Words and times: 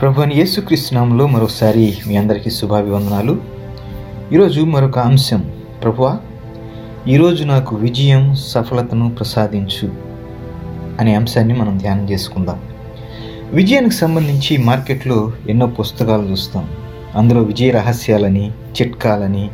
ప్రభు 0.00 0.20
అని 0.20 0.34
యేసుక్రీస్తునామంలో 0.34 1.26
మరొకసారి 1.26 1.98
మీ 2.06 2.16
అందరికీ 2.16 2.50
శుభాభివందనాలు. 2.50 3.36
ఈరోజు 4.32 4.60
మరొక 4.60 4.98
అంశం. 4.98 5.52
ప్రభువా 5.82 6.18
ఈరోజు 7.08 7.44
నాకు 7.44 7.76
విజయం 7.76 8.34
సఫలతను 8.34 9.10
ప్రసాదించు 9.10 9.92
అనే 11.00 11.14
అంశాన్ని 11.14 11.54
మనం 11.54 11.78
ధ్యానం 11.78 12.10
చేసుకుందాం. 12.10 12.60
విజయానికి 13.52 13.94
సంబంధించి 13.94 14.56
మార్కెట్లో 14.56 15.32
ఎన్నో 15.48 15.66
పుస్తకాలు 15.66 16.22
చూస్తాం. 16.22 16.68
అందులో 17.14 17.42
విజయ 17.42 17.70
రహస్యాలని 17.70 18.50
చిట్కాలని 18.50 19.50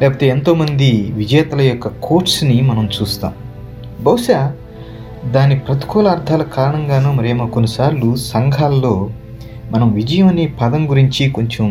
లేకపోతే 0.00 0.28
ఎంతోమంది 0.28 1.12
విజేతల 1.14 1.60
యొక్క 1.60 1.88
కోట్స్ని 1.88 2.60
మనం 2.60 2.88
చూస్తాం. 3.02 3.32
బహుశా 4.00 4.52
దాని 5.26 5.58
ప్రతికూల 5.58 6.08
అర్థాల 6.08 6.42
కారణంగానో 6.42 7.12
మరేమో 7.12 7.46
కొన్నిసార్లు 7.46 8.16
సంఘాల్లో 8.16 9.10
మనం 9.72 9.90
విజయం 9.90 10.28
అనే 10.28 10.46
పదం 10.60 10.90
గురించి 10.90 11.30
కొంచెం 11.30 11.66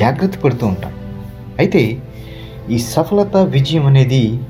జాగ్రత్త 0.00 0.38
పడుతూ 0.38 0.66
ఉంటాం. 0.66 0.92
అయితే 1.58 1.98
ఈ 2.70 2.78
సఫలత 2.78 3.36
విజయం 3.36 3.86
అనేది 3.86 4.40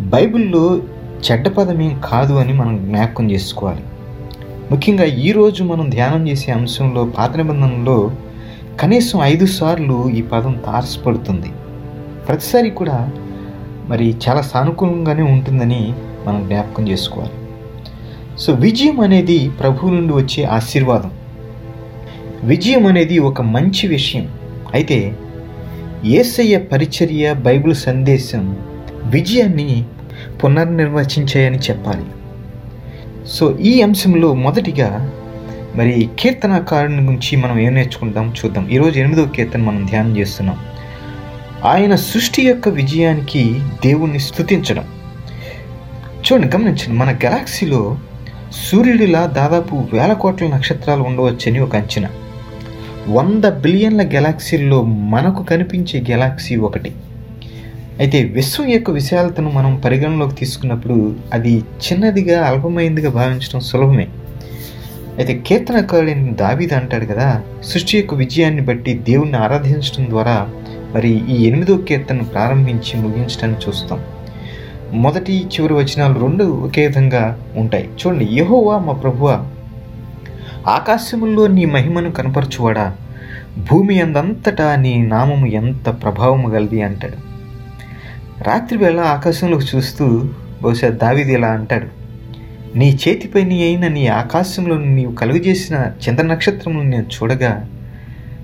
బైబిల్లో 0.00 0.80
చెడ్డ 1.24 1.48
పదమేం 1.48 2.00
కాదు 2.04 2.34
అని 2.34 2.52
మనం 2.52 2.74
జ్ఞాపకం 2.86 3.30
చేసుకోవాలి. 3.30 3.82
ముఖ్యంగా 4.70 5.04
ఈరోజు 5.04 5.64
మనం 5.64 5.90
ధ్యానం 5.90 6.28
చేసే 6.28 6.52
అంశంలో 6.52 7.04
పాత 7.04 7.36
నిబంధనలో 7.36 8.10
కనీసం 8.80 9.18
ఐదు 9.22 9.46
సార్లు 9.46 10.08
ఈ 10.08 10.22
పదం 10.22 10.52
తారసపడుతుంది. 10.66 11.50
ప్రతిసారి 12.28 12.70
కూడా 12.70 13.10
మరి 13.88 14.16
చాలా 14.24 14.42
సానుకూలంగానే 14.42 15.22
ఉంటుందని 15.22 15.82
మనం 16.26 16.40
జ్ఞాపకం 16.46 16.88
చేసుకోవాలి. 16.88 17.36
సో 18.38 18.52
విజయం 18.52 19.00
అనేది 19.00 19.50
ప్రభువు 19.60 19.90
నుండి 19.94 20.12
వచ్చే 20.12 20.44
ఆశీర్వాదం. 20.44 21.10
విజయం 22.44 22.86
అనేది 22.86 23.18
ఒక 23.18 23.42
మంచి 23.42 23.86
విషయం. 23.86 24.28
అయితే 24.74 25.16
ఏసయ్య 26.04 26.58
పరిచర్య 26.58 27.32
బైబిల్ 27.32 27.74
సందేశం 27.74 28.56
విజయాన్ని 29.04 29.84
పునర్నిర్వచించాయని 30.44 31.58
చెప్పాలి. 31.58 32.04
సో 33.26 33.58
ఈ 33.58 33.82
అంశంలో 33.82 34.34
మొదటిగా 34.34 35.12
మరి 35.76 36.08
కీర్తనకారుని 36.18 37.02
గురించి 37.02 37.36
మనం 37.36 37.58
ఏం 37.58 37.74
నేర్చుకుంటాం 37.74 38.34
చూద్దాం. 38.44 38.68
ఈరోజు 38.68 38.98
ఎనిమిదవ 38.98 39.24
కీర్తన 39.24 39.62
మనం 39.62 39.86
ధ్యానం 39.86 40.16
చేస్తున్నాం. 40.16 40.58
ఆయన 41.64 41.94
సృష్టి 41.94 42.42
యొక్క 42.42 42.68
విజయానికి 42.68 43.54
దేవుణ్ణి 43.58 44.18
స్తుతించడం. 44.18 44.84
చూడండి 46.16 46.56
గమనించండి 46.56 46.92
మన 46.92 47.10
గెలాక్సీలో 47.10 47.98
సూర్యుడిలా 48.52 49.26
దాదాపు 49.26 49.84
వేల 49.92 50.12
కోట్ల 50.12 50.46
నక్షత్రాలు 50.46 51.02
ఉండవచ్చని 51.02 51.60
ఒక 51.60 51.76
అంచనా. 51.76 52.08
వంద 53.08 53.44
బిలియన్ల 53.44 54.02
గెలాక్సీల్లో 54.02 54.82
మనకు 54.82 55.42
కనిపించే 55.42 56.04
గెలాక్సీ 56.10 56.56
ఒకటి. 56.56 56.92
అయితే 57.98 58.24
విశ్వం 58.24 58.68
యొక్క 58.68 58.90
విశాలతను 58.90 59.50
మనం 59.50 59.76
పరిగణలోకి 59.84 60.34
తీసుకున్నప్పుడు 60.34 61.14
అది 61.32 61.58
చిన్నదిగా 61.58 62.46
అల్పమైందిగా 62.46 63.10
భావించడం 63.10 63.60
సులభమే. 63.60 64.08
అయితే 65.18 65.42
కీర్తనకారుడైన 65.46 66.30
దావీద్ 66.30 66.72
అంటాడు 66.72 67.04
కదా 67.04 67.42
సృష్టి 67.64 67.98
యొక్క 67.98 68.14
విజయాన్ని 68.14 68.60
బట్టి 68.60 68.94
దేవుణ్ణి 68.94 69.36
ఆరాధించడం 69.36 70.10
ద్వారా 70.10 70.48
మరి 70.94 71.34
ఈ 71.34 71.46
ఎనిమిదో 71.46 71.76
కీర్తనను 71.76 72.24
ప్రారంభించి 72.24 73.00
ముగించడాన్ని 73.00 73.58
చూస్తాం. 73.68 74.00
మొదటి 74.92 75.38
చివరి 75.38 75.74
వచనాలు 75.74 76.20
రెండు 76.20 76.44
ఒకే 76.44 76.86
విధంగా 76.86 77.38
ఉంటాయి. 77.56 77.84
చూడండి 77.84 78.28
యహోవా 78.32 78.78
మా 78.78 78.92
ప్రభువా 78.92 79.46
ఆకాశముల్లో 80.68 81.46
నీ 81.46 81.64
మహిమను 81.64 82.10
కనపరచువాడా? 82.10 82.96
భూమి 83.70 84.00
అందంతటా 84.00 84.76
నీ 84.76 85.02
నామము 85.02 85.46
ఎంత 85.46 86.02
ప్రభావము 86.02 86.48
గలది? 86.48 86.82
అంటాడు. 86.82 87.32
రాత్రి 88.42 88.78
వేళ 88.78 89.00
ఆకాశంలోకి 89.00 89.76
చూస్తూ 89.76 90.24
బహుశా 90.62 90.88
దావిది 90.88 91.32
ఇలా 91.32 91.48
అంటాడు. 91.48 92.02
నీ 92.78 92.98
చేతిపై 93.08 93.42
నీ 93.42 93.62
అయిన 93.62 93.88
నీ 93.88 94.06
ఆకాశంలో 94.06 94.78
నీవు 94.78 95.14
కలుగజేసిన 95.14 95.86
చంద్ర 96.08 96.24
నక్షత్రమును 96.24 96.82
నేను 96.82 97.02
చూడగా 97.02 97.68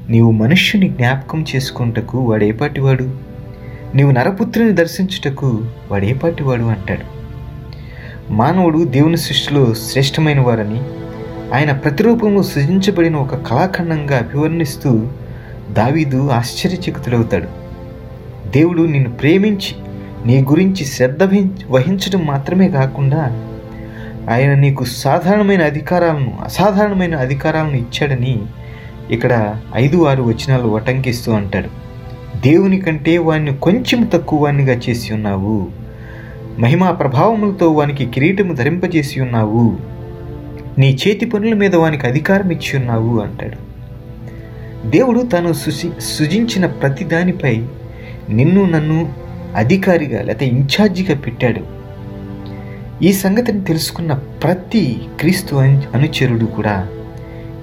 నీవు 0.09 0.31
మనుష్యుని 0.31 0.89
జ్ఞాపకం 0.89 1.45
చేసుకుంటకు 1.57 2.19
వాడేపాటివాడు 2.19 3.17
నీవు 3.95 4.11
నరపుత్రుని 4.11 4.73
దర్శించుటకు 4.73 5.65
వాడేపాటివాడు 5.93 6.63
అంటాడు. 6.63 7.19
మానవుడు 8.33 8.85
దేవుని 8.85 9.17
సృష్టిలో 9.17 9.75
శ్రేష్టమైన 9.75 10.41
వారని 10.41 10.83
ఆయన 11.55 11.73
ప్రతిరూపంలో 11.73 12.43
సృజించబడిన 12.43 13.17
ఒక 13.17 13.35
కళాఖండంగా 13.35 14.19
అభివర్ణిస్తూ 14.19 15.07
దావీదు 15.71 16.29
ఆశ్చర్యచకితుడవుతాడు. 16.31 17.47
దేవుడు 18.51 18.83
నిన్ను 18.83 19.11
ప్రేమించి 19.11 19.77
నీ 20.27 20.43
గురించి 20.43 20.85
శ్రద్ధ 20.85 21.23
వహించడం 21.71 22.27
మాత్రమే 22.27 22.69
కాకుండా 22.69 23.19
ఆయన 24.31 24.55
నీకు 24.55 24.85
సాధారణమైన 24.85 25.65
అధికారాలను 25.65 26.39
అసాధారణమైన 26.45 27.17
అధికారాలను 27.17 27.77
ఇచ్చాడని 27.77 28.41
ఇక్కడ 29.11 29.57
ఐదు 29.77 30.07
ఆరు 30.07 30.23
వచనాలు 30.23 30.69
వటంకిస్తూ 30.69 31.33
అంటాడు. 31.33 31.69
దేవుని 32.41 32.81
కంటే 32.81 33.19
వాడిని 33.19 33.57
కొంచెం 33.57 34.03
తక్కువ 34.05 34.45
వానిగా 34.45 34.81
చేసి 34.89 35.15
ఉన్నావు. 35.15 35.69
మహిమా 36.59 36.91
ప్రభావములతో 36.91 37.71
వానికి 37.71 38.07
కిరీటము 38.07 38.55
ధరింపజేసి 38.55 39.21
ఉన్నావు. 39.21 39.98
నీ 40.79 40.99
చేతి 41.09 41.27
పనుల 41.27 41.55
మీద 41.55 41.75
వానికి 41.75 42.07
అధికారం 42.07 42.51
ఇచ్చి 42.51 42.79
ఉన్నావు 42.79 43.21
అంటాడు. 43.21 43.69
దేవుడు 44.91 45.21
తాను 45.21 45.53
సుసి 45.53 45.91
సృజించిన 46.01 46.67
ప్రతి 46.67 47.05
దానిపై 47.05 47.65
నిన్ను 48.31 48.65
నన్ను 48.65 49.13
అధికారిగా 49.57 50.23
లేకపోతే 50.23 50.47
ఇన్ఛార్జిగా 50.47 51.15
పెట్టాడు. 51.15 51.61
ఈ 53.05 53.13
సంగతిని 53.13 53.65
తెలుసుకున్న 53.65 54.13
ప్రతి 54.13 55.01
క్రీస్తు 55.21 55.55
అను- 55.55 55.97
అనుచరుడు 55.97 56.45
కూడా 56.45 56.89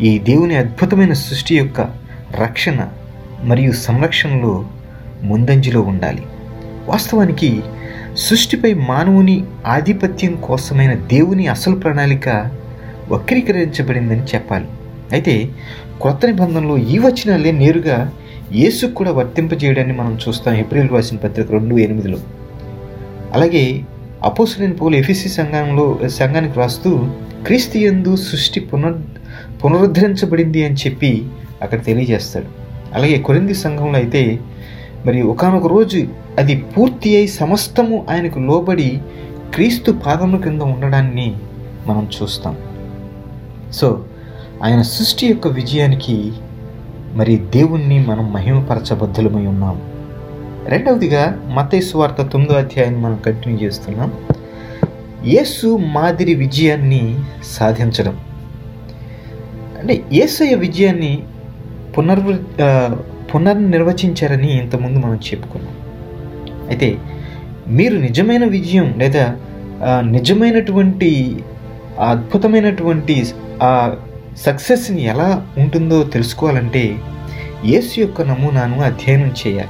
ఈ 0.02 0.20
దేవుని 0.20 0.56
అద్భుతమైన 0.56 1.14
సృష్టి 1.14 1.58
యొక్క 1.58 1.81
రక్షణ 2.42 2.88
మరియు 3.44 3.72
సంరక్షణలో 3.72 4.66
ముందంజలో 5.24 5.81
ఉండాలి. 5.81 6.24
వాస్తవానికి 6.86 7.62
సృష్టిపై 8.18 8.74
మానవుని 8.74 9.44
ఆధిపత్యం 9.66 10.36
కోసమైన 10.44 10.94
దేవుని 10.94 11.48
అసలు 11.48 11.75
ప్రణాళిక 11.75 12.30
వక్రీకరించబడిందని 13.12 14.22
చెప్పాలి. 14.22 14.66
అయితే 15.14 15.50
కొత్త 16.02 16.26
నిబంధనలో 16.26 16.78
ఈ 16.78 16.98
వచనాలే 16.98 17.52
నేరుగా 17.52 18.12
యేసుకు 18.54 18.94
కూడా 18.94 19.12
వర్తింపజేయడాన్ని 19.12 19.96
మనం 19.96 20.20
చూస్తాం. 20.28 20.54
ఏప్రిల్ 20.56 20.90
రాసిన 20.90 21.18
పత్రిక 21.18 21.52
రెండు 21.52 21.78
ఎనిమిదిలో. 21.78 22.20
అలాగే 23.34 23.84
అపోసులైన 24.24 24.72
పౌలు 24.72 24.96
ఎఫీసీ 24.96 25.30
సంఘంలో 25.30 26.00
సంఘానికి 26.08 26.60
రాస్తూ 26.60 27.10
క్రీస్తు 27.46 27.78
యందు 27.78 28.16
సృష్టి 28.16 28.60
పునర్ 28.60 28.98
పునరుద్ధరించబడింది 29.64 30.66
అని 30.66 30.76
చెప్పి 30.76 31.26
అక్కడ 31.62 31.84
తెలియజేస్తాడు. 31.84 32.46
అలాగే 32.94 33.18
కొరింది 33.18 33.54
సంఘంలో 33.54 33.98
అయితే 33.98 34.40
మరి 35.06 35.22
ఒకానొక 35.22 35.68
రోజు 35.68 36.08
అది 36.40 36.64
పూర్తి 36.78 37.18
అయి 37.18 37.28
సమస్తము 37.28 38.06
ఆయనకు 38.10 38.40
లోబడి 38.40 39.00
క్రీస్తు 39.56 39.92
పాదముల 39.92 40.42
కింద 40.42 40.62
ఉండడాన్ని 40.62 41.36
మనం 41.88 42.08
చూస్తాం. 42.16 42.56
సో 43.75 43.88
ఆయన 44.63 44.81
సృష్టి 44.81 45.28
యొక్క 45.28 45.47
విజయానికి 45.47 46.34
మరి 47.13 47.38
దేవుణ్ణి 47.38 48.06
మనం 48.06 48.34
మహిమపరచబద్ధులమై 48.34 49.46
ఉన్నాం. 49.46 49.81
రెండవదిగా 50.68 51.24
మతేసు 51.53 51.97
వార్త 51.97 52.22
తొమ్మిదో 52.22 52.53
అధ్యాయాన్ని 52.53 53.02
మనం 53.02 53.16
కంటిన్యూ 53.25 53.59
చేస్తున్నాం. 53.59 54.13
యేసు 55.25 55.78
మాదిరి 55.78 56.36
విజయాన్ని 56.36 57.19
సాధించడం. 57.44 58.18
అంటే 59.80 60.03
యేసయ్య 60.13 60.56
విజయాన్ని 60.56 61.24
పునర్వ 61.98 62.38
పునర్నిర్వచించారని 63.36 64.60
ఇంతకుముందు 64.62 65.00
మనం 65.00 65.16
చెప్పుకున్నాం. 65.16 65.75
అయితే 66.68 66.98
మీరు 67.68 67.98
నిజమైన 67.98 68.45
విజయం 68.45 68.95
లేదా 68.98 69.36
నిజమైనటువంటి 70.01 71.44
అద్భుతమైనటువంటి 72.00 73.25
ఆ 73.63 73.96
సక్సెస్ని 74.38 75.04
ఎలా 75.04 75.48
ఉంటుందో 75.57 76.04
తెలుసుకోవాలంటే 76.04 76.96
యేసు 77.66 78.00
యొక్క 78.00 78.22
నమూనాను 78.22 78.81
అధ్యయనం 78.81 79.34
చేయాలి. 79.48 79.69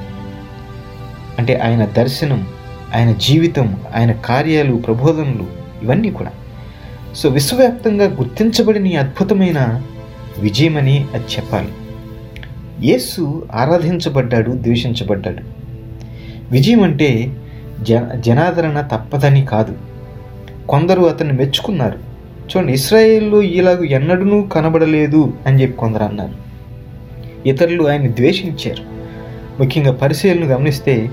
అంటే 1.39 1.55
ఆయన 1.55 1.85
దర్శనం 1.85 2.47
ఆయన 2.95 3.11
జీవితం 3.11 3.77
ఆయన 3.95 4.11
కార్యాలు 4.11 4.75
ప్రబోధనలు 4.75 5.45
ఇవన్నీ 5.83 6.11
కూడా. 6.11 6.31
సో 7.15 7.29
విశ్వవ్యాప్తంగా 7.29 8.05
గుర్తించబడిన 8.05 8.99
అద్భుతమైన 8.99 9.81
విజయమని 10.37 11.07
అది 11.13 11.23
చెప్పాలి. 11.23 11.69
యేసు 12.87 13.47
ఆరాధించబడ్డాడు 13.53 14.51
ద్వేషించబడ్డాడు. 14.51 15.41
విజయం 16.51 16.83
అంటే 16.83 17.37
జ 17.81 17.93
జనాదరణ 18.19 18.81
తప్పదని 18.81 19.45
కాదు. 19.45 19.77
కొందరు 20.69 21.01
అతన్ని 21.01 21.33
మెచ్చుకున్నారు. 21.33 22.04
చూడండి 22.45 22.73
ఇస్రాయేల్లో 22.73 23.41
ఇలాగ 23.41 23.83
ఎన్నడూ 23.83 24.41
కనబడలేదు 24.41 25.33
అని 25.47 25.61
చెప్పి 25.61 25.77
కొందరు 25.77 26.03
అన్నారు. 26.03 26.35
ఇతరులు 27.47 27.83
ఆయన్ని 27.87 28.09
ద్వేషించారు. 28.09 28.83
ముఖ్యంగా 29.61 29.91
పరిశీలను 29.91 30.45
గమనిస్తే 30.45 31.09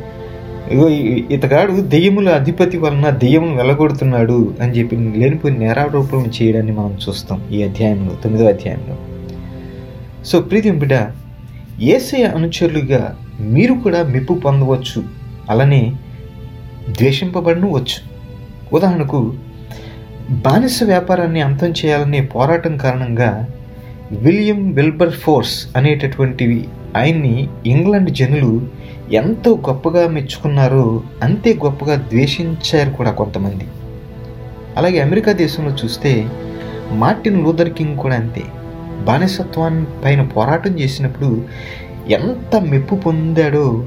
ఇగో 0.70 0.88
ఇతగాడు 1.34 1.72
దెయ్యముల 1.72 2.28
అధిపతి 2.28 2.78
వలన 2.78 3.10
దెయ్యమును 3.10 3.56
వెళ్ళగొడుతున్నాడు 3.56 4.54
అని 4.60 4.72
చెప్పి 4.72 4.96
లేనిపోయి 4.96 5.58
నేరారోపణలు 5.58 6.42
చేయడాన్ని 6.42 6.72
మనం 6.72 6.98
చూస్తాం 7.08 7.48
ఈ 7.52 7.62
అధ్యాయంలో 7.62 8.14
తొమ్మిదో 8.14 8.48
అధ్యాయంలో. 8.48 8.96
సో 10.24 10.40
ప్రీతి 10.40 10.70
బిడ్డ 10.70 11.10
ఏసయ 11.80 12.22
అనుచరులుగా 12.22 13.18
మీరు 13.40 13.74
కూడా 13.74 14.02
మెప్పు 14.02 14.34
పొందవచ్చు 14.34 15.04
అలానే 15.50 15.92
ద్వేషింపబడను 16.88 17.68
వచ్చు. 17.72 17.98
ఉదాహరణకు 18.72 19.34
బానిస 20.32 20.82
వ్యాపారాన్ని 20.82 21.40
అంతం 21.40 21.70
చేయాలనే 21.70 22.20
పోరాటం 22.20 22.76
కారణంగా 22.76 23.48
విలియం 24.12 24.72
విల్బర్ 24.72 25.12
ఫోర్స్ 25.12 25.68
అనేటటువంటివి 25.76 26.68
ఆయన్ని 26.96 27.48
ఇంగ్లాండ్ 27.66 28.10
జనులు 28.10 28.66
ఎంతో 29.12 29.62
గొప్పగా 29.68 30.08
మెచ్చుకున్నారో 30.08 31.02
అంతే 31.22 31.58
గొప్పగా 31.64 31.96
ద్వేషించారు 31.96 32.90
కూడా 32.90 33.10
కొంతమంది. 33.10 33.66
అలాగే 34.76 35.00
అమెరికా 35.00 35.32
దేశంలో 35.32 35.72
చూస్తే 35.84 36.28
మార్టిన్ 36.92 37.44
లూథర్ 37.44 37.70
కింగ్ 37.70 37.96
కూడా 37.96 38.14
అంతే. 38.14 38.44
బానిసత్వాన్ని 39.04 39.86
పైన 40.04 40.22
పోరాటం 40.22 40.78
చేసినప్పుడు 40.78 41.44
ఎంత 42.10 42.56
మెప్పు 42.56 42.94
పొందాడో 42.94 43.86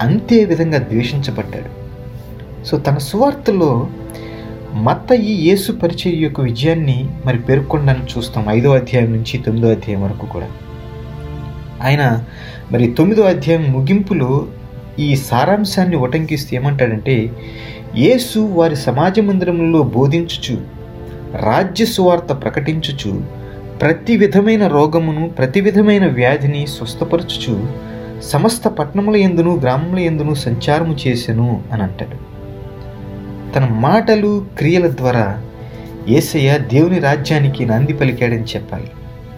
అంతే 0.00 0.44
విధంగా 0.44 0.78
ద్వేషించబడ్డాడు. 0.78 1.70
సో 2.64 2.78
తన 2.78 2.98
సువార్తలో 2.98 3.88
మత్త 4.84 5.12
ఈ 5.12 5.48
యేసు 5.48 5.72
పరిచయ 5.72 6.16
యొక్క 6.16 6.40
విజయాన్ని 6.40 7.08
మరి 7.26 7.38
పేర్కొనడానికి 7.38 8.18
చూస్తాం 8.18 8.44
ఐదో 8.48 8.70
అధ్యాయం 8.70 9.12
నుంచి 9.12 9.38
తొమ్మిదో 9.38 9.70
అధ్యాయం 9.70 10.02
వరకు 10.02 10.26
కూడా. 10.26 10.48
ఆయన 11.82 12.24
మరి 12.72 12.90
తొమ్మిదో 12.90 13.22
అధ్యాయం 13.22 13.72
ముగింపులో 13.72 14.46
ఈ 14.98 15.16
సారాంశాన్ని 15.16 15.96
ఉటంకిస్తూ 15.96 16.56
ఏమంటాడంటే 16.56 17.30
యేసు 17.96 18.38
వారి 18.38 18.76
సమాజ 18.76 19.20
మందిరంలో 19.20 19.82
బోధించుచు 19.82 20.58
రాజ్య 21.42 21.84
సువార్త 21.84 22.32
ప్రకటించుచు 22.42 23.22
ప్రతి 23.80 24.16
విధమైన 24.16 24.66
రోగమును 24.66 25.28
ప్రతి 25.28 25.60
విధమైన 25.60 26.06
వ్యాధిని 26.06 26.66
స్వస్థపరచుచు 26.66 27.68
సమస్త 28.20 28.68
పట్టణముల 28.68 29.16
ఎందును 29.16 29.56
గ్రామముల 29.56 29.98
ఎందును 29.98 30.34
సంచారము 30.34 30.96
చేసెను 31.08 31.62
అని 31.72 31.82
అంటాడు. 31.82 32.35
తన 33.54 33.64
మాటలు 33.64 34.46
క్రియల 34.58 34.90
ద్వారా 34.90 35.42
యేసయ్య 36.08 36.58
దేవుని 36.58 36.98
రాజ్యానికి 36.98 37.66
నాంది 37.66 37.92
పలికాడని 37.92 38.42
చెప్పాలి. 38.42 38.90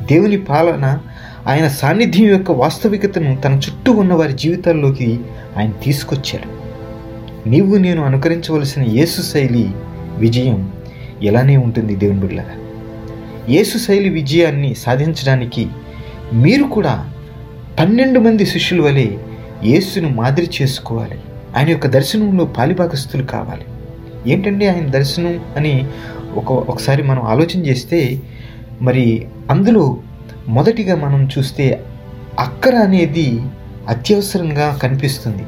దేవుని 0.07 0.41
పాలన 0.41 0.99
ఆయన 1.47 1.69
సాన్నిధ్యం 1.69 2.29
యొక్క 2.29 2.51
వాస్తవికతను 2.51 3.37
తన 3.37 3.55
చుట్టూ 3.55 3.93
ఉన్న 3.93 4.13
వారి 4.13 4.33
జీవితాల్లోకి 4.33 5.21
ఆయన 5.59 5.71
తీసుకొచ్చాడు. 5.71 6.59
నీవు 7.49 7.77
నేను 7.77 8.05
అనుకరించవలసిన 8.05 8.83
యేసు 8.83 9.23
శైలి 9.23 9.73
విజయం 10.17 10.73
ఎలానే 11.23 11.57
ఉంటుంది 11.57 11.97
దేవుని 11.97 12.21
బిళ్ళగా 12.21 12.55
యేసు 13.49 13.79
శైలి 13.79 14.09
విజయాన్ని 14.09 14.75
సాధించడానికి 14.75 15.67
మీరు 16.33 16.65
కూడా 16.65 17.11
పన్నెండు 17.81 18.21
మంది 18.21 18.47
శిష్యుల 18.47 18.81
వలె 18.81 19.07
యేసును 19.65 20.09
మాదిరి 20.09 20.51
చేసుకోవాలి. 20.63 21.19
ఆయన 21.57 21.69
యొక్క 21.69 21.87
దర్శనంలో 21.87 22.45
పాలిభాగస్తులు 22.45 23.23
కావాలి. 23.23 23.65
ఏంటండి 24.33 24.65
ఆయన 24.73 24.87
దర్శనం 24.97 25.35
అని 25.57 25.75
ఒక 26.41 26.51
ఒకసారి 26.73 27.03
మనం 27.11 27.23
ఆలోచన 27.33 27.61
చేస్తే 27.69 28.01
మరి 28.87 29.07
అందులో 29.51 29.85
మొదటిగా 30.57 30.95
మనం 31.05 31.23
చూస్తే 31.35 31.67
అక్కర 32.47 32.75
అనేది 32.89 33.29
అత్యవసరంగా 33.95 34.67
కనిపిస్తుంది. 34.83 35.45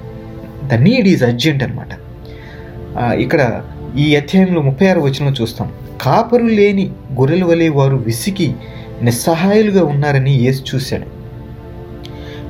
ద 0.70 0.80
నీడ్ 0.86 1.08
ఈజ్ 1.12 1.24
అర్జెంట్ 1.28 1.62
అనమాట 1.66 1.92
ఇక్కడ 3.24 3.42
ఈ 4.02 4.06
అధ్యాయంలో 4.16 4.60
ముప్పై 4.68 4.86
ఆరు 4.88 5.00
వచనంలో 5.06 5.34
చూస్తాం. 5.40 5.68
కాపరు 6.02 6.48
లేని 6.58 6.84
గొర్రెల 7.18 7.44
వలె 7.50 7.68
వారు 7.78 7.96
విసికి 8.08 8.48
నిస్సహాయులుగా 9.06 9.82
ఉన్నారని 9.92 10.32
యేసు 10.44 10.62
చూశాడు. 10.70 11.08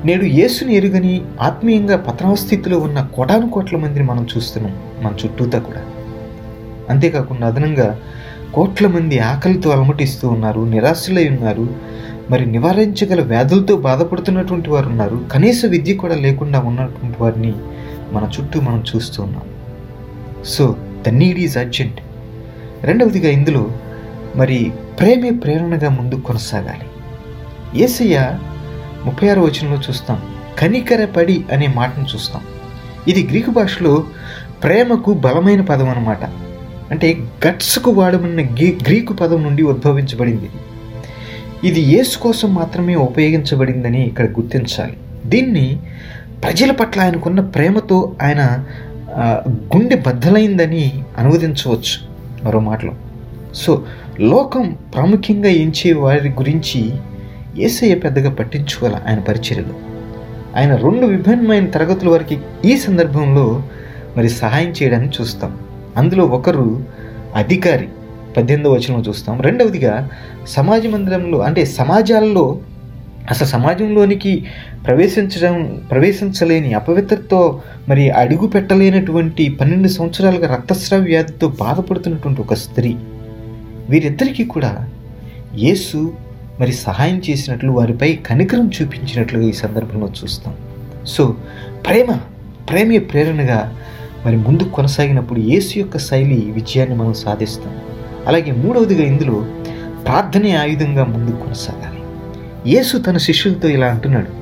నేడు 0.07 0.25
యేసుని 0.39 0.71
ఎరుగని 0.79 1.13
ఆత్మీయంగా 1.47 1.97
పతనావస్థితిలో 2.07 2.77
ఉన్న 2.87 2.99
కోటాను 3.15 3.47
కోట్ల 3.55 3.77
మందిని 3.83 4.05
మనం 4.11 4.23
చూస్తున్నాం 4.33 4.73
మన 5.03 5.11
చుట్టూతా 5.21 5.59
కూడా. 5.59 5.81
అంతేకాకుండా 6.91 7.45
అదనంగా 7.47 7.89
కోట్ల 8.53 8.87
మంది 8.87 9.19
ఆకలితో 9.19 9.69
అలమటిస్తూ 9.69 10.25
ఉన్నారు 10.27 10.61
నిరాశలై 10.61 11.29
ఉన్నారు 11.29 11.65
మరి 12.29 12.45
నివారించగల 12.45 13.21
వ్యాధులతో 13.21 13.77
బాధపడుతున్నటువంటి 13.77 14.69
వారు 14.69 14.87
ఉన్నారు. 14.89 15.17
కనీస 15.31 15.61
విద్య 15.65 15.93
కూడా 15.93 16.15
లేకుండా 16.15 16.59
ఉన్నటువంటి 16.59 17.17
వారిని 17.23 17.53
మన 18.11 18.29
చుట్టూ 18.35 18.61
మనం 18.61 18.83
చూస్తూ 18.89 19.23
ఉన్నాం. 19.23 19.43
So 20.45 20.75
the 21.05 21.09
need 21.09 21.39
is 21.39 21.57
urgent 21.57 21.99
రెండవదిగా 22.83 23.29
ఇందులో 23.29 23.63
మరి 24.35 24.71
ప్రేమే 24.99 25.29
ప్రేరణగా 25.29 25.89
ముందుకు 25.89 26.21
కొనసాగాలి. 26.21 26.87
ఏసయ్య 27.83 28.17
ముప్పై 29.05 29.29
ఆరు 29.29 29.41
వచనంలో 29.41 29.79
చూస్తాం 29.89 30.21
కనికరపడి 30.59 31.37
అనే 31.51 31.67
మాటను 31.75 32.05
చూస్తాం. 32.13 32.41
ఇది 33.07 33.27
గ్రీకు 33.27 33.51
భాషలో 33.51 34.03
ప్రేమకు 34.63 35.13
బలమైన 35.13 35.61
పదం 35.61 35.89
అన్నమాట. 35.89 36.23
అంటే 36.91 37.17
గట్స్కు 37.47 37.91
వాడమన్న 37.91 38.41
గ్రీ- 38.41 38.83
గ్రీకు 38.87 39.13
పదం 39.13 39.43
నుండి 39.43 39.63
ఉద్భవించబడింది. 39.63 40.49
ఇది 41.67 41.81
యేసు 41.81 42.17
కోసం 42.17 42.53
మాత్రమే 42.53 42.95
ఉపయోగించబడిందని 42.95 44.07
ఇక్కడ 44.07 44.25
గుర్తించాలి. 44.25 44.97
దీన్ని 45.25 45.79
ప్రజల 46.43 46.71
పట్ల 46.71 47.01
ఆయనకున్న 47.01 47.39
ప్రేమతో 47.39 48.15
ఆయన 48.21 48.65
గుండె 49.49 49.95
బద్దలైందని 49.95 51.03
అనువదించవచ్చు 51.17 52.11
మరో 52.45 52.59
మాటలో. 52.59 52.93
సో 53.55 53.83
లోకం 54.19 54.77
ప్రాముఖ్యంగా 54.93 55.49
ఎంచే 55.49 55.93
వారి 55.93 56.29
గురించి 56.29 56.91
ఏసయ్య 57.57 57.95
పెద్దగా 57.95 58.29
పట్టించుకోవాలి 58.29 58.95
ఆయన 59.07 59.19
పరిచర్యలు. 59.19 59.73
ఆయన 60.57 60.75
రెండు 60.75 61.05
విభిన్నమైన 61.05 61.65
తరగతుల 61.65 62.09
వారికి 62.09 62.37
ఈ 62.65 62.77
సందర్భంలో 62.77 63.63
మరి 64.17 64.29
సహాయం 64.29 64.69
చేయడాన్ని 64.69 65.09
చూస్తాం. 65.21 65.57
అందులో 65.97 66.25
ఒకరు 66.25 66.83
అధికారి. 67.35 67.87
పద్దెనిమిదవ 68.37 68.73
వచనంలో 68.73 69.03
చూస్తాం. 69.09 69.41
రెండవదిగా 69.41 70.09
సమాజ 70.47 70.87
మందిరంలో 70.87 71.39
అంటే 71.39 71.65
సమాజాల్లో 71.65 72.59
అసలు 73.29 73.47
సమాజంలోనికి 73.47 74.45
ప్రవేశించడం 74.87 75.81
ప్రవేశించలేని 75.91 76.73
అపవిత్రతో 76.73 77.61
మరి 77.89 78.09
అడుగు 78.09 78.47
పెట్టలేనటువంటి 78.47 79.49
పన్నెండు 79.49 79.87
సంవత్సరాలుగా 79.87 80.55
రక్తస్రావ 80.55 81.01
వ్యాధితో 81.01 81.47
బాధపడుతున్నటువంటి 81.47 82.41
ఒక 82.41 82.53
స్త్రీ. 82.53 82.95
వీరిద్దరికీ 83.89 84.43
కూడా 84.43 84.89
యేసు 85.55 86.13
మరి 86.59 86.71
సహాయం 86.71 87.21
చేసినట్లు 87.29 87.71
వారిపై 87.71 88.15
కనికరం 88.15 88.71
చూపించినట్లుగా 88.81 89.45
ఈ 89.45 89.51
సందర్భంలో 89.51 90.09
చూస్తాం. 90.23 90.53
సో 91.05 91.35
ప్రేమ 91.87 92.17
ప్రేమే 92.69 92.97
ప్రేరణగా 92.97 93.77
మరి 94.25 94.37
ముందుకు 94.37 94.69
కొనసాగినప్పుడు 94.69 95.39
యేసు 95.39 95.77
యొక్క 95.77 95.97
శైలి 95.97 96.51
విజయాన్ని 96.51 96.95
మనం 96.95 97.13
సాధిస్తాం. 97.13 97.75
అలాగే 98.27 98.51
మూడవదిగా 98.51 99.03
ఇందులో 99.03 99.45
ప్రార్థనే 100.05 100.55
ఆయుధంగా 100.55 101.03
ముందుకు 101.05 101.37
కొనసాగాలి. 101.37 102.01
యేసు 102.75 102.97
తన 102.97 103.17
శిష్యులతో 103.17 103.67
ఇలా 103.67 103.87
అంటున్నాడు 103.87 104.41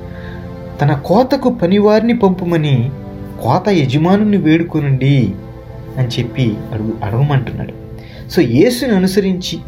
తన 0.78 0.92
కోతకు 0.92 1.50
పనివారిని 1.50 2.18
పంపమని 2.18 2.90
కోత 3.42 3.68
యజమానుని 3.68 4.36
వేడుకొనండి 4.36 5.34
అని 5.96 6.08
చెప్పి 6.08 6.56
అడుగు 6.72 6.92
అడగమంటున్నాడు. 7.04 7.74
సో 8.30 8.42
యేసుని 8.42 8.92
అనుసరించి 8.92 9.58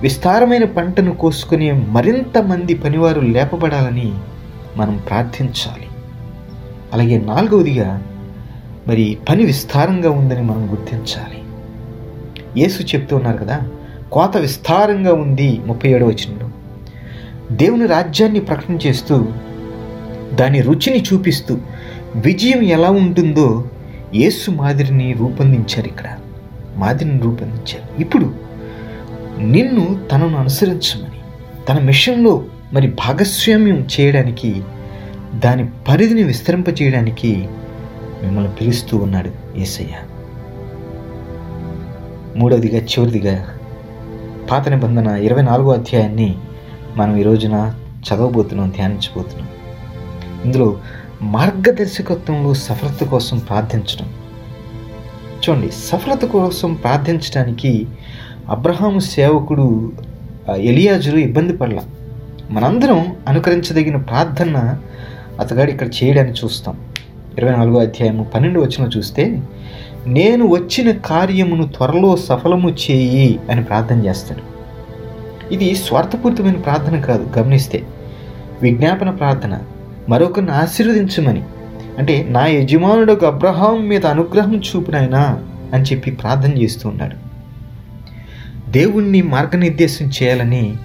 విస్తారమైన 0.00 0.64
పంటను 0.64 1.14
కోసుకునే 1.14 1.72
మరింత 1.72 2.38
మంది 2.38 2.74
పనివారు 2.74 3.20
లేపబడాలని 3.20 4.14
మనం 4.76 5.00
ప్రార్థించాలి. 5.08 5.86
అలాగే 6.92 7.18
నాలుగవదిగా 7.18 8.02
మరి 8.88 9.18
పని 9.28 9.44
విస్తారంగా 9.44 10.10
ఉందని 10.10 10.42
మనం 10.42 10.70
గుర్తించాలి. 10.70 11.38
యేసు 12.60 12.82
చెప్తూ 12.82 13.16
ఉన్నారు 13.16 13.36
కదా 13.36 13.60
కోత 14.12 14.36
విస్తారంగా 14.36 15.14
ఉంది 15.14 15.60
ముప్పై 15.66 15.90
ఏడవ 15.90 16.06
వచనంలో. 16.06 16.48
దేవుని 17.54 17.86
రాజ్యాన్ని 17.86 18.40
ప్రకటన 18.40 18.78
చేస్తూ 18.86 19.28
దాని 20.34 20.60
రుచిని 20.60 21.04
చూపిస్తూ 21.12 21.58
విజయం 22.16 22.62
ఎలా 22.62 22.90
ఉంటుందో 22.90 23.64
యేసు 24.14 24.50
మాదిరిని 24.50 25.12
రూపొందించారు 25.12 25.86
ఇక్కడ. 25.86 26.04
మాదిరిని 26.76 27.18
రూపొందించారు. 27.18 28.00
ఇప్పుడు 28.00 28.34
నిన్ను 29.38 30.00
తనను 30.12 30.36
అనుసరించమని 30.36 31.18
తన 31.68 31.78
మిషన్లో 31.78 32.44
మరి 32.72 32.88
భాగస్వామ్యం 32.88 33.86
చేయడానికి 34.00 34.62
దాని 35.34 35.68
పరిధిని 35.88 36.22
విస్తరింపచేయడానికి 36.22 37.48
మిమ్మల్ని 38.22 38.50
పిలుస్తూ 38.50 38.96
ఉన్నాడు 38.96 39.58
ఏసయ్య. 39.58 39.94
మూడవదిగా 42.36 42.78
చివరిదిగా 42.78 43.48
పాత 44.50 44.68
నిబంధన 44.68 45.06
ఇరవై 45.06 45.42
నాలుగో 45.42 45.72
అధ్యాయాన్ని 45.72 46.38
మనం 46.96 47.16
ఈ 47.16 47.22
రోజున 47.22 47.74
చదవబోతున్నాం 48.08 48.70
ధ్యానించబోతున్నాం. 48.70 49.48
ఇందులో 50.44 50.80
మార్గదర్శకత్వంలో 51.22 52.54
సఫలత 52.54 53.04
కోసం 53.04 53.38
ప్రార్థించడం. 53.38 54.12
చూడండి 55.42 55.70
సఫలత 55.70 56.24
కోసం 56.24 56.74
ప్రార్థించడానికి 56.74 57.86
అబ్రహాము 58.48 58.98
సేవకుడు 58.98 59.92
ఎలియాజులు 60.56 61.16
ఇబ్బంది 61.16 61.56
పడల. 61.56 61.80
మనందరం 62.50 63.16
అనుకరించదగిన 63.28 63.96
ప్రార్థన 63.96 64.78
అతగాడు 65.40 65.70
ఇక్కడ 65.70 65.86
చేయడానికి 65.86 66.38
చూస్తాం. 66.44 66.80
ఇరవై 67.38 67.52
నాలుగో 67.52 67.80
అధ్యాయము 67.80 68.24
పన్నెండు 68.24 68.60
వచ్చిన 68.60 68.90
చూస్తే 68.96 69.42
నేను 70.06 70.46
వచ్చిన 70.46 70.90
కార్యమును 70.90 71.66
త్వరలో 71.66 72.16
సఫలము 72.16 72.70
చేయి 72.70 73.40
అని 73.50 73.64
ప్రార్థన 73.64 74.06
చేస్తాడు. 74.06 74.42
ఇది 75.54 75.74
స్వార్థపూరితమైన 75.74 76.52
ప్రార్థన 76.52 77.00
కాదు 77.00 77.38
గమనిస్తే. 77.38 77.82
విజ్ఞాపన 78.62 79.10
ప్రార్థన 79.10 79.58
మరొకరిని 80.08 80.50
ఆశీర్వదించమని. 80.50 81.42
అంటే 81.98 82.26
నా 82.28 82.46
యజమానుడు 82.46 83.26
అబ్రహాం 83.26 83.88
మీద 83.88 84.06
అనుగ్రహం 84.06 84.56
చూపినాయనా 84.56 85.42
అని 85.72 85.84
చెప్పి 85.84 86.10
ప్రార్థన 86.10 86.62
చేస్తూ 86.62 86.88
ఉన్నాడు. 86.88 87.16
దేవుణ్ణి 88.70 89.22
మార్గనిర్దేశం 89.22 90.06
చేయాలని 90.06 90.76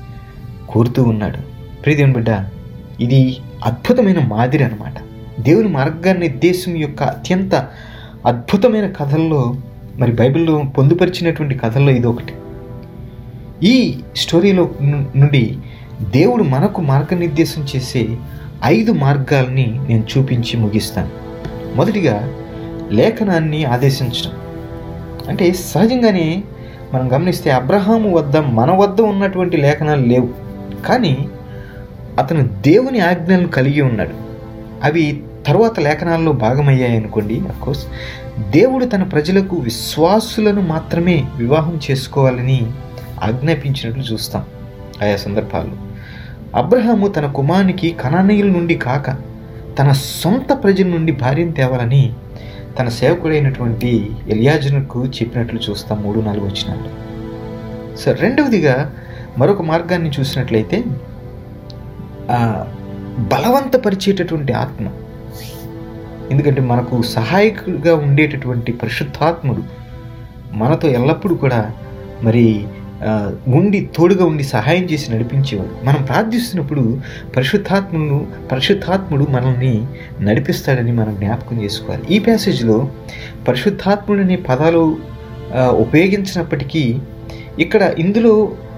కోరుతూ 0.70 1.04
ఉన్నాడు. 1.04 1.38
ప్రియదేవుని 1.84 2.14
బిడ్డ 2.14 2.46
ఇది 3.00 3.38
అద్భుతమైన 3.66 4.20
మాదిరి 4.20 4.64
అనమాట 4.64 5.07
దేవుని 5.40 5.68
మార్గనిర్దేశం 5.68 6.78
యొక్క 6.78 7.04
అత్యంత 7.04 7.56
అద్భుతమైన 8.26 8.88
కథల్లో 8.88 9.56
మరి 9.98 10.12
బైబిల్లో 10.12 10.64
పొందుపరిచినటువంటి 10.78 11.56
కథల్లో 11.56 11.92
ఇది 11.92 12.08
ఒకటి. 12.08 12.34
ఈ 13.64 14.00
స్టోరీలో 14.16 14.70
ను- 14.82 15.20
నుండి 15.20 15.58
దేవుడు 16.02 16.44
మనకు 16.44 16.82
మార్గనిర్దేశం 16.82 17.66
చేసే 17.76 18.08
ఐదు 18.66 18.92
మార్గాల్ని 18.92 19.80
నేను 19.90 20.04
చూపించి 20.18 20.58
ముగిస్తాను. 20.58 21.10
మొదటిగా 21.76 22.34
లేఖనాన్ని 22.92 23.66
ఆదేశించడం. 23.66 24.32
అంటే 25.30 25.52
సహజంగానే 25.52 26.44
మనం 26.94 27.14
గమనిస్తే 27.14 27.50
అబ్రహాము 27.50 28.16
వద్ద 28.16 28.38
మన 28.38 28.72
వద్ద 28.72 29.02
ఉన్నటువంటి 29.02 29.58
లేఖనాలు 29.58 30.06
లేవు. 30.06 30.30
కానీ 30.86 31.30
అతను 32.20 32.48
దేవుని 32.48 33.00
ఆజ్ఞలను 33.00 33.48
కలిగి 33.48 33.82
ఉన్నాడు. 33.82 34.28
అవి 34.84 35.24
తరువాత 35.48 35.80
లేఖనాల్లో 35.80 36.32
భాగమయ్యాయనుకోండి 36.32 37.40
అఫ్కోర్స్ 37.40 37.84
దేవుడు 38.50 38.86
తన 38.86 39.04
ప్రజలకు 39.04 39.56
విశ్వాసులను 39.56 40.62
మాత్రమే 40.62 41.26
వివాహం 41.36 41.80
చేసుకోవాలని 41.92 42.60
ఆజ్ఞాపించినట్లు 43.24 44.04
చూస్తాం 44.04 44.44
ఆయా 45.02 45.18
సందర్భాల్లో. 45.18 45.78
అబ్రహాము 46.56 47.08
తన 47.08 47.26
కుమారునికి 47.32 47.90
కనానీయుల 48.02 48.50
నుండి 48.52 48.76
కాక 48.78 49.08
తన 49.80 49.92
సొంత 49.92 50.64
ప్రజల 50.64 50.88
నుండి 50.88 51.12
భార్యను 51.12 51.52
తేవాలని 51.52 52.04
తన 52.80 52.88
సేవకుడైనటువంటి 52.90 53.90
ఎలియాజనుకు 54.30 55.06
చెప్పినట్లు 55.06 55.60
చూస్తాం 55.60 56.04
మూడు 56.04 56.20
నాలుగు 56.20 56.46
వచ్చినాలు 56.46 56.90
సో 57.98 58.12
రెండవదిగా 58.12 58.76
మరొక 59.38 59.62
మార్గాన్ని 59.62 60.10
చూసినట్లయితే 60.10 60.78
బలవంతపరిచేటటువంటి 63.34 64.54
ఆత్మ 64.54 64.86
ఎందుకంటే 66.32 66.62
మనకు 66.62 67.02
సహాయకుడిగా 67.02 67.96
ఉండేటటువంటి 67.96 68.72
పరిశుద్ధాత్ముడు 68.72 69.64
మనతో 70.54 70.88
ఎల్లప్పుడూ 70.88 71.36
కూడా 71.36 71.72
మరి 72.24 72.66
ఉండి 73.48 73.90
తోడుగా 73.96 74.26
ఉండి 74.26 74.44
సహాయం 74.44 74.84
చేసి 74.84 75.12
నడిపించేవాడు. 75.12 75.86
మనం 75.86 76.04
ప్రార్థిస్తున్నప్పుడు 76.04 77.00
పరిశుద్ధాత్మును 77.36 78.28
పరిశుద్ధాత్ముడు 78.52 79.28
మనల్ని 79.30 79.86
నడిపిస్తాడని 80.22 80.92
మనం 80.92 81.16
జ్ఞాపకం 81.16 81.62
చేసుకోవాలి. 81.64 82.04
ఈ 82.16 82.20
ప్యాసేజ్లో 82.20 82.90
పరిశుద్ధాత్ముడు 83.48 84.22
అనే 84.22 84.36
పదాలు 84.36 84.98
ఉపయోగించినప్పటికీ 85.56 87.00
ఇక్కడ 87.60 87.94
ఇందులో 88.00 88.34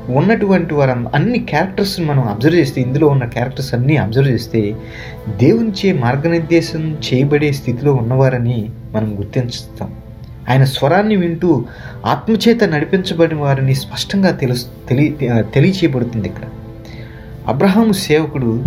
ఉన్నటువంటి 0.10 0.74
వారు 0.74 1.10
అన్ని 1.14 1.40
క్యారెక్టర్స్ని 1.40 2.06
మనం 2.06 2.24
అబ్జర్వ్ 2.24 2.56
చేస్తే 2.56 2.82
ఇందులో 2.82 3.08
ఉన్న 3.08 3.26
క్యారెక్టర్స్ 3.26 3.74
అన్నీ 3.74 3.96
అబ్జర్వ్ 3.96 4.30
చేస్తే 4.30 4.76
దేవునిచే 5.38 5.94
మార్గనిర్దేశం 5.94 6.94
చేయబడే 6.94 7.52
స్థితిలో 7.52 7.94
ఉన్నవారని 7.94 8.70
మనం 8.92 9.18
గుర్తించుతాం. 9.18 9.96
ఆయన 10.50 10.64
స్వరాన్ని 10.64 11.16
వింటూ 11.16 11.66
ఆత్మచేత 12.06 12.64
నడిపించబడిన 12.64 13.38
వారిని 13.38 13.76
స్పష్టంగా 13.76 14.32
తెలుసు 14.32 14.66
తెలి 14.90 15.18
తెలియచేయబడుతుంది 15.54 16.28
ఇక్కడ. 16.28 16.44
అబ్రహాము 17.48 17.94
సేవకుడు 17.94 18.64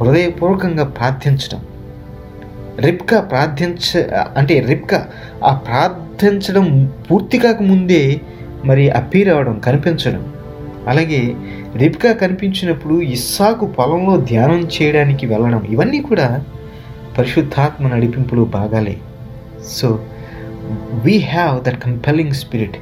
హృదయపూర్వకంగా 0.00 0.84
ప్రార్థించడం. 0.84 1.60
రిప్కా 2.80 3.20
ప్రార్థించ 3.20 4.02
అంటే 4.36 4.60
రిప్కా 4.60 5.06
ఆ 5.44 5.54
ప్రార్థించడం 5.54 6.92
పూర్తి 7.10 7.38
కాకముందే 7.38 8.20
మరి 8.64 8.90
అప్పీర్ 8.90 9.28
అవడం 9.28 9.58
కనిపించడం. 9.58 10.31
అలాగే 10.88 11.34
రిప్కా 11.76 12.12
కనిపించినప్పుడు 12.12 13.00
ఇస్సాకు 13.00 13.66
పొలంలో 13.66 14.16
ధ్యానం 14.16 14.68
చేయడానికి 14.68 15.26
వెళ్ళడం 15.26 15.66
ఇవన్నీ 15.70 16.00
కూడా 16.00 16.44
పరిశుద్ధాత్మ 17.18 17.88
నడిపింపులో 17.88 18.44
భాగాలే. 18.44 18.96
So 19.66 20.04
we 21.04 21.18
have 21.18 21.64
that 21.64 21.82
compelling 21.82 22.32
spirit 22.32 22.76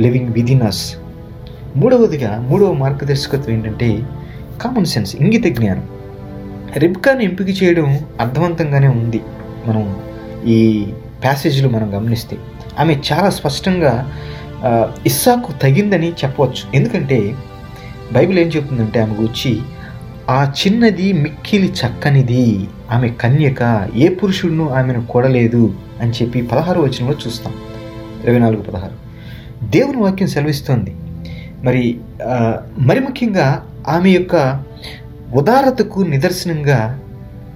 living 0.00 0.28
within 0.28 0.62
us 0.62 0.96
మూడవదిగా 1.76 2.46
మూడవ 2.48 2.72
మార్గదర్శకత్వం 2.72 3.54
ఏంటంటే 3.54 4.02
కామన్ 4.60 4.86
సెన్స్ 4.86 5.16
ఇంగిత 5.16 5.56
జ్ఞానం. 5.56 5.88
రిబ్కాను 6.76 7.20
ఎంపిక 7.20 7.62
చేయడం 7.62 8.00
అర్థవంతంగానే 8.20 8.88
ఉంది 8.88 9.20
మనం 9.66 9.96
ఈ 10.46 10.86
ప్యాసేజ్లో 11.22 11.68
మనం 11.68 11.98
గమనిస్తే. 11.98 12.36
ఆమె 12.78 13.00
చాలా 13.12 13.30
స్పష్టంగా 13.30 14.12
ఇస్సాకు 15.06 15.52
తగిందని 15.52 16.10
చెప్పవచ్చు. 16.10 16.74
ఎందుకంటే 16.74 17.34
బైబిల్ 18.12 18.38
ఏం 18.38 18.46
చెప్తుందంటే 18.46 19.00
ఆమె 19.00 19.14
గురించి 19.14 19.60
ఆ 20.30 20.52
చిన్నది 20.60 21.12
మిక్కిలి 21.12 21.72
చక్కనిది 21.72 22.68
ఆమె 22.90 23.08
కన్యక 23.08 23.88
ఏ 23.96 24.08
పురుషుడును 24.08 24.70
ఆమెను 24.70 25.06
కొడలేదు 25.06 25.74
అని 26.00 26.10
చెప్పి 26.10 26.42
పదహారు 26.42 26.80
వచనంలో 26.80 27.16
చూస్తాం. 27.26 27.54
ఇరవై 28.24 28.38
నాలుగు 28.38 28.62
పదహారు. 28.62 28.96
దేవుని 29.70 29.96
వాక్యం 29.96 30.28
సెలవిస్తోంది. 30.28 30.96
మరి 31.62 31.98
మరి 32.78 33.00
ముఖ్యంగా 33.00 33.66
ఆమె 33.88 34.10
యొక్క 34.10 34.62
ఉదారతకు 35.34 36.00
నిదర్శనంగా 36.00 37.00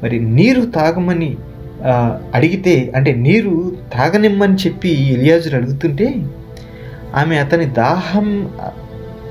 మరి 0.03 0.21
నీరు 0.21 0.63
తాగమని 0.63 1.37
అడిగితే 2.35 2.93
అంటే 2.97 3.13
నీరు 3.13 3.77
తాగనిమ్మని 3.93 4.55
చెప్పి 4.55 4.89
ఎలియాజులు 5.13 5.57
అడుగుతుంటే 5.57 6.15
ఆమె 7.15 7.37
అతని 7.37 7.67
దాహం 7.67 8.27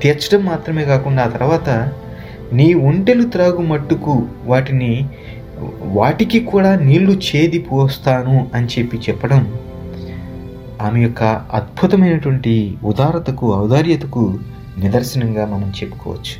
తీర్చడం 0.02 0.44
మాత్రమే 0.44 0.84
కాకుండా 0.84 1.22
ఆ 1.22 1.28
తర్వాత 1.28 1.68
నీ 2.52 2.74
ఒంటెలు 2.74 3.24
త్రాగు 3.24 3.58
మట్టుకు 3.62 4.22
వాటిని 4.44 5.08
వాటికి 5.82 6.40
కూడా 6.44 6.76
నీళ్ళు 6.76 7.12
చేది 7.12 7.58
పోస్తాను 7.58 8.48
అని 8.54 8.66
చెప్పి 8.66 8.96
చెప్పడం 8.98 9.40
ఆమె 10.80 11.00
యొక్క 11.00 11.22
అద్భుతమైనటువంటి 11.52 12.54
ఉదారతకు 12.82 13.54
ఔదార్యతకు 13.54 14.38
నిదర్శనంగా 14.78 15.46
మనం 15.46 15.72
చెప్పుకోవచ్చు. 15.82 16.34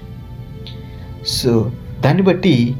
సో 1.26 1.70
దాన్ని 2.00 2.22
బట్టి 2.22 2.74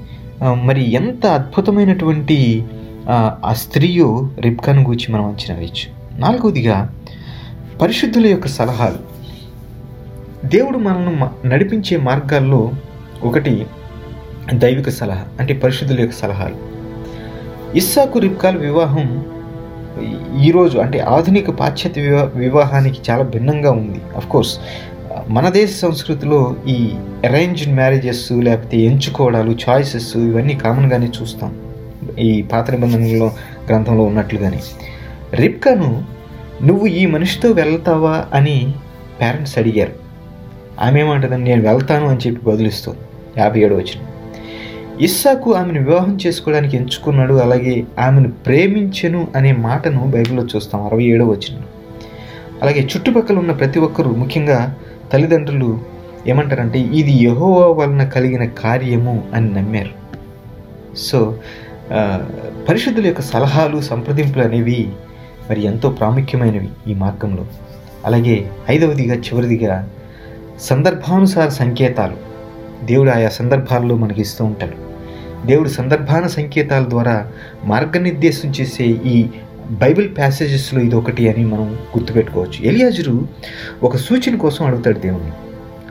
మరి 0.65 0.93
ఎంత 0.93 1.27
అద్భుతమైనటువంటి 1.27 2.65
ఆ, 3.09 3.39
ఆ 3.45 3.53
స్త్రీయో 3.53 4.09
రిబ్కాను 4.39 4.83
గురించి 4.83 5.13
మనం 5.13 5.25
అంచనా 5.25 5.55
వేయచ్చు. 5.55 5.87
నాలుగవదిగా 6.19 6.77
పరిశుద్ధుల 7.83 8.27
యొక్క 8.27 8.47
సలహాలు. 8.47 8.99
దేవుడు 10.47 10.79
మనల్ని 10.79 11.49
నడిపించే 11.49 11.97
మార్గాల్లో 11.97 12.71
ఒకటి 13.23 13.67
దైవిక 14.55 14.89
సలహా 14.89 15.25
అంటే 15.41 15.55
పరిశుద్ధుల 15.55 16.01
యొక్క 16.01 16.15
సలహాలు. 16.15 16.55
ఇస్సాకు 17.77 18.19
రిబ్కాల 18.19 18.57
వివాహం 18.57 19.25
ఈరోజు 20.43 20.79
అంటే 20.79 20.99
ఆధునిక 20.99 21.51
పాశ్చాత్య 21.51 22.03
వివా 22.03 22.31
వివాహానికి 22.35 23.11
చాలా 23.11 23.23
భిన్నంగా 23.23 23.71
ఉంది. 23.71 24.01
కోర్స్ 24.31 24.59
మన 25.29 25.49
దేశ 25.49 25.79
సంస్కృతిలో 25.83 26.57
ఈ 26.69 26.91
అరేంజ్డ్ 27.27 27.75
మ్యారేజెస్ 27.75 28.33
లేకపోతే 28.33 28.79
ఎంచుకోవడాలు 28.79 29.59
చాయిసెస్ 29.69 30.17
ఇవన్నీ 30.17 30.55
కామన్గానే 30.55 31.11
చూస్తాం. 31.23 31.59
ఈ 32.19 32.43
పాత 32.43 32.71
నిబంధనలో 32.71 33.33
గ్రంథంలో 33.69 34.05
ఉన్నట్లుగానే. 34.05 34.61
రిబ్కాను 35.35 36.12
నువ్వు 36.65 36.87
ఈ 36.87 37.07
మనిషితో 37.07 37.51
వెళ్తావా? 37.51 38.27
అని 38.35 38.75
పేరెంట్స్ 39.21 39.59
అడిగారు. 39.59 39.93
ఆమె 40.81 41.01
ఏమంటుందని 41.01 41.45
నేను 41.45 41.73
వెళ్తాను 41.73 42.07
అని 42.07 42.19
చెప్పి 42.29 42.51
బదులిస్తుంది 42.51 42.99
యాభై 43.39 43.61
ఏడు 43.61 43.75
వచ్చిన 43.75 44.05
ఇస్సాకు 45.05 45.55
ఆమెను 45.55 45.85
వివాహం 45.85 46.19
చేసుకోవడానికి 46.27 46.77
ఎంచుకున్నాడు. 46.77 47.35
అలాగే 47.35 47.85
ఆమెను 47.99 48.29
ప్రేమించెను 48.29 49.29
అనే 49.37 49.53
మాటను 49.53 49.99
బైబిల్లో 49.99 50.47
చూస్తాం. 50.57 50.87
అరవై 50.87 51.05
ఏడో 51.05 51.27
వచ్చిన 51.27 51.61
అలాగే 52.63 52.81
చుట్టుపక్కల 52.81 53.39
ఉన్న 53.39 53.53
ప్రతి 53.53 53.79
ఒక్కరూ 53.79 54.11
ముఖ్యంగా 54.11 54.75
తల్లిదండ్రులు 55.13 55.81
ఏమంటారంటే 56.27 56.79
ఇది 56.79 57.25
యహోవా 57.25 57.67
వలన 57.67 58.05
కలిగిన 58.05 58.45
కార్యము 58.45 59.23
అని 59.35 59.55
నమ్మారు. 59.55 59.91
సో 60.97 61.37
పరిశుద్ధుల 62.69 63.07
యొక్క 63.07 63.21
సలహాలు 63.21 63.81
సంప్రదింపులు 63.81 64.45
అనేవి 64.45 64.89
మరి 65.53 65.65
ఎంతో 65.65 65.91
ప్రాముఖ్యమైనవి 65.91 66.69
ఈ 66.87 66.95
మార్గంలో. 66.95 67.47
అలాగే 68.05 68.51
ఐదవదిగా 68.71 69.15
చివరిదిగా 69.15 69.91
సందర్భానుసార 70.61 71.49
సంకేతాలు 71.49 72.17
దేవుడు 72.87 73.11
ఆయా 73.11 73.29
సందర్భాల్లో 73.29 73.97
మనకి 73.97 74.21
ఇస్తూ 74.21 74.45
ఉంటాడు. 74.45 74.93
దేవుడు 75.47 75.69
సందర్భాన 75.69 76.27
సంకేతాల 76.27 76.85
ద్వారా 76.89 77.33
మార్గనిర్దేశం 77.65 78.51
చేసే 78.51 78.85
ఈ 78.85 79.27
బైబిల్ 79.71 80.17
ప్యాసేజెస్లో 80.17 80.81
ఇది 80.81 80.95
ఒకటి 80.95 81.29
అని 81.29 81.45
మనం 81.45 81.79
గుర్తుపెట్టుకోవచ్చు. 81.99 82.65
ఎలియాజురు 82.65 83.29
ఒక 83.83 83.97
సూచన 83.97 84.37
కోసం 84.37 84.67
అడుగుతాడు 84.67 84.99
దేవుణ్ణి. 84.99 85.33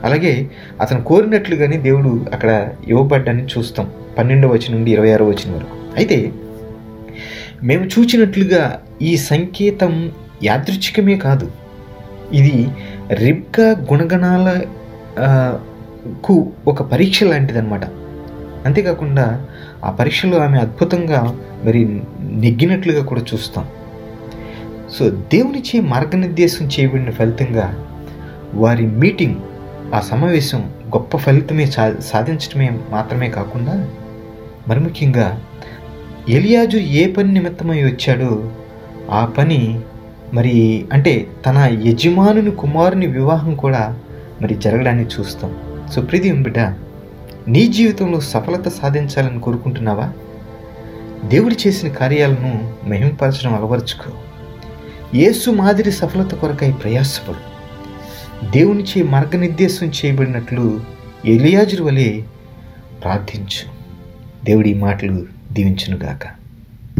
అలాగే 0.04 0.50
అతను 0.80 1.02
కోరినట్లుగానే 1.02 1.76
దేవుడు 1.76 2.26
అక్కడ 2.32 2.68
ఇవ్వబడ్డాన్ని 2.88 3.44
చూస్తాం. 3.44 3.90
పన్నెండవ 4.18 4.48
వచనం 4.48 4.72
నుండి 4.72 4.92
ఇరవై 4.92 5.12
ఆరో 5.12 5.26
వచనం 5.26 5.54
వరకు. 5.54 5.76
అయితే 5.96 6.32
మేము 7.62 7.84
చూచినట్లుగా 7.84 8.62
ఈ 9.02 9.16
సంకేతం 9.16 9.92
యాదృచ్ఛికమే 10.42 11.16
కాదు. 11.16 11.46
ఇది 12.32 12.56
రిబ్కా 13.14 13.66
గుణగణాల 13.90 14.48
కు 16.26 16.34
ఒక 16.66 16.82
పరీక్ష 16.82 17.24
లాంటిదన్నమాట. 17.24 17.84
అంతేకాకుండా 18.66 19.26
ఆ 19.84 19.90
పరీక్షలో 19.90 20.36
ఆమె 20.38 20.58
అద్భుతంగా 20.58 21.20
మరి 21.64 21.80
నెగ్గినట్లుగా 22.44 23.02
కూడా 23.04 23.22
చూస్తాం. 23.34 23.64
సో 24.94 25.10
దేవునిచే 25.10 25.80
మార్గనిర్దేశం 25.92 26.64
చేయబడిన 26.66 27.10
ఫలితంగా 27.10 27.66
వారి 28.54 28.86
మీటింగ్ 29.02 29.38
ఆ 29.94 30.00
సమావేశం 30.00 30.60
గొప్ప 30.94 31.16
ఫలితమే 31.16 31.66
సా 31.66 31.84
సాధించడమే 32.00 32.68
మాత్రమే 32.90 33.28
కాకుండా 33.28 33.74
మరి 34.68 34.80
ముఖ్యంగా 34.80 35.26
ఎలియాజు 36.28 36.76
ఏ 36.76 37.12
పని 37.12 37.32
నిమిత్తమై 37.32 37.82
వచ్చాడో 37.82 38.50
ఆ 39.10 39.24
పని 39.24 39.80
మరి 40.34 40.84
అంటే 40.92 41.26
తన 41.46 41.78
యజమానుని 41.82 42.50
కుమారుని 42.50 43.06
వివాహం 43.06 43.54
కూడా 43.54 43.98
మరి 44.42 44.54
జరగడాన్ని 44.54 45.04
చూస్తాం. 45.04 45.54
సో 45.94 46.02
ప్రీతి 46.02 46.32
బిడ్డ 46.32 46.58
నీ 47.48 47.66
జీవితంలో 47.66 48.20
సఫలత 48.20 48.68
సాధించాలని 48.68 49.40
కోరుకుంటున్నావా? 49.40 50.12
దేవుడు 51.24 51.56
చేసిన 51.66 51.88
కార్యాలను 51.88 52.74
మహింపరచడం 52.86 53.54
అలవరుచుకో. 53.54 54.10
యేసు 55.14 55.50
మాదిరి 55.50 55.92
సఫలత 55.92 56.34
కొరకై 56.34 56.72
ప్రయాసపడు. 56.72 57.52
దేవునిచే 58.50 59.02
మార్గనిర్దేశం 59.02 59.86
చేయబడినట్లు 59.86 60.80
ఎలియాజురు 61.24 61.84
వలె 61.84 62.22
ప్రార్థించు. 63.02 63.72
దేవుడి 64.44 64.74
మాటలు 64.74 65.41
దీవించునుగాక. 65.54 66.24